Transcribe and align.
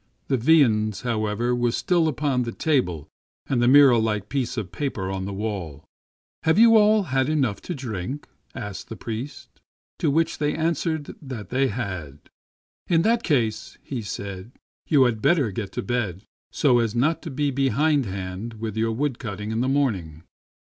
The 0.29 0.37
viands, 0.37 1.01
however, 1.01 1.53
were 1.55 1.71
still 1.73 2.07
upon 2.07 2.41
the 2.41 2.51
table 2.51 3.07
and 3.45 3.61
the 3.61 3.67
mirror 3.67 3.99
like 3.99 4.29
piece 4.29 4.57
of 4.57 4.71
paper 4.71 5.11
on 5.11 5.25
the 5.25 5.31
wall." 5.31 5.83
Have 6.45 6.57
you 6.57 6.75
all 6.75 7.03
had 7.13 7.29
enough 7.29 7.61
to 7.61 7.75
drink?" 7.75 8.27
asked 8.55 8.89
the 8.89 8.95
priest; 8.95 9.61
to 9.99 10.09
which 10.09 10.39
they 10.39 10.55
answered 10.55 11.13
that 11.21 11.49
they 11.49 11.67
had." 11.67 12.17
In 12.89 13.03
that 13.03 13.21
case," 13.21 13.77
said 14.01 14.53
he," 14.87 14.95
you 14.95 15.03
had 15.03 15.21
better 15.21 15.51
get 15.51 15.71
to 15.73 15.83
bed, 15.83 16.23
so 16.51 16.79
as 16.79 16.95
not 16.95 17.21
to 17.21 17.29
be 17.29 17.51
behindhand 17.51 18.55
with 18.55 18.75
your 18.75 18.91
wood 18.93 19.19
cutting 19.19 19.51
in 19.51 19.61
the 19.61 19.67
morning." 19.69 20.23